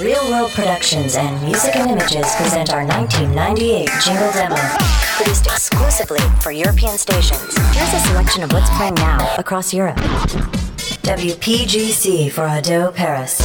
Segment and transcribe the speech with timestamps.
[0.00, 4.54] Real World Productions and Music and Images present our 1998 jingle demo.
[5.16, 7.56] Produced exclusively for European stations.
[7.74, 9.96] Here's a selection of what's playing now across Europe.
[11.02, 13.38] WPGC for Ado Paris.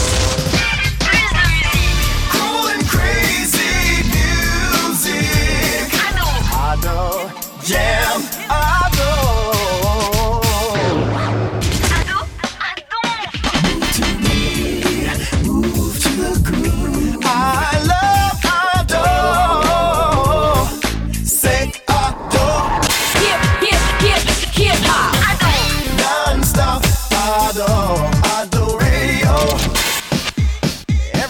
[2.30, 5.90] Cool and crazy music.
[6.54, 7.32] I know.
[7.64, 8.22] Jam.
[8.22, 8.53] I know.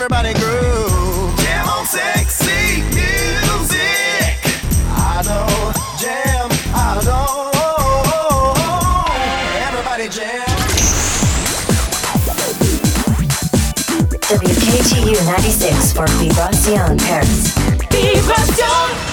[0.03, 1.37] Everybody groove.
[1.37, 4.35] Jam on sexy music.
[4.99, 5.71] Ado.
[5.97, 6.51] Jam.
[6.75, 7.23] Ado.
[9.63, 10.43] Everybody jam.
[14.27, 17.53] WKTU 96 for Vibration Paris.
[17.89, 19.12] Vibration.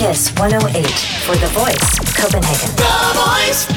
[0.00, 0.86] Kiss 108
[1.26, 2.72] for The Voice, Copenhagen.
[2.74, 3.68] The voice.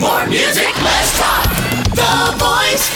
[0.00, 1.44] More music, less talk.
[1.92, 2.88] The voice.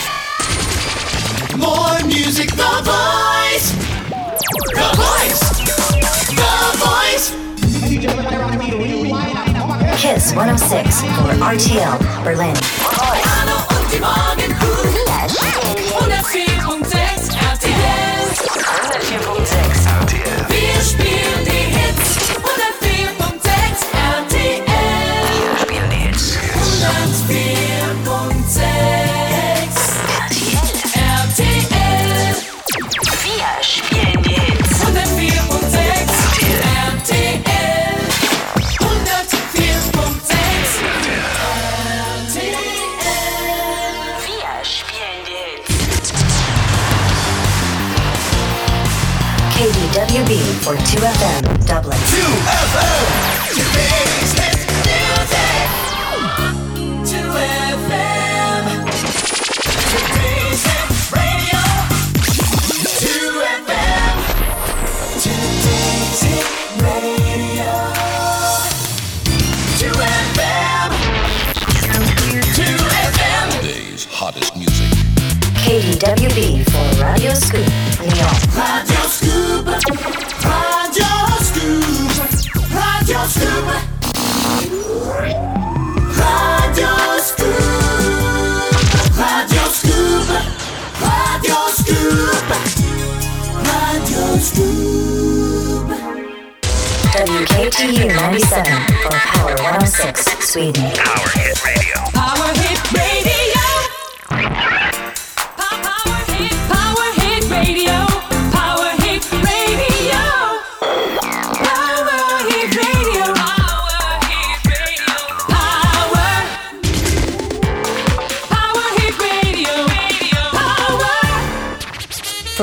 [1.58, 3.76] More music, the voice.
[4.72, 5.42] The voice.
[6.32, 7.36] The voice.
[10.00, 12.56] Kiss 106 for RTL, Berlin.
[49.62, 51.96] KDWB for 2FM, Dublin.
[52.10, 53.06] 2FM.
[53.46, 55.70] Today's music.
[57.06, 58.64] 2FM.
[59.86, 61.62] Today's hit radio.
[63.06, 64.16] 2FM.
[65.22, 66.46] Today's hit
[66.82, 67.70] radio.
[69.78, 70.90] 2FM.
[72.58, 73.46] 2FM.
[73.60, 74.90] Today's hottest music.
[75.62, 77.31] KDWB for Radio
[97.46, 98.64] WKTU 97
[99.02, 100.92] for Power 106, Sweden.
[100.94, 101.96] Power Hit Radio.
[102.14, 103.21] Power Hit Radio.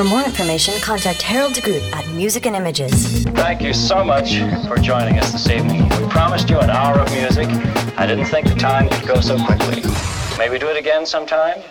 [0.00, 3.22] For more information, contact Harold DeGroot at Music and Images.
[3.24, 5.82] Thank you so much for joining us this evening.
[5.82, 7.48] We promised you an hour of music.
[7.98, 9.82] I didn't think the time could go so quickly.
[10.38, 11.62] May we do it again sometime?